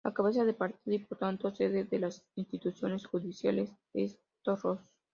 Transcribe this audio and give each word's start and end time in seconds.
La 0.03 0.15
cabeza 0.15 0.43
de 0.45 0.55
partido 0.55 0.95
y 0.95 0.97
por 0.97 1.19
tanto 1.19 1.53
sede 1.53 1.83
de 1.83 1.99
las 1.99 2.25
instituciones 2.33 3.05
judiciales 3.05 3.71
es 3.93 4.17
Torrox. 4.41 4.81